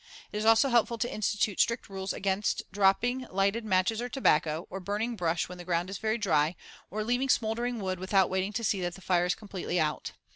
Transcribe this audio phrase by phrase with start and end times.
[0.31, 4.79] It is also helpful to institute strict rules against dropping lighted matches or tobacco, or
[4.79, 6.55] burning brush when the ground is very dry,
[6.89, 10.13] or leaving smouldering wood without waiting to see that the fire is completely out.